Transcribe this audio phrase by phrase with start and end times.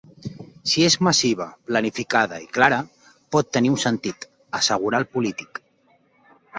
[0.69, 2.81] Si és massiva, planificada i clara,
[3.37, 4.29] pot tenir un sentit,
[4.63, 5.67] assegura el polític.